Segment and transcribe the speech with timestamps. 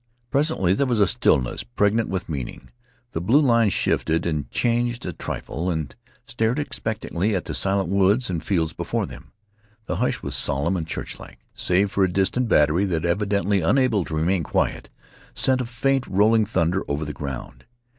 [0.31, 2.71] Presently there was a stillness, pregnant with meaning.
[3.11, 8.27] The blue lines shifted and changed a trifle and stared expectantly at the silent woods
[8.27, 9.31] and fields before them.
[9.85, 14.15] The hush was solemn and churchlike, save for a distant battery that, evidently unable to
[14.15, 14.89] remain quiet,
[15.35, 17.65] sent a faint rolling thunder over the ground.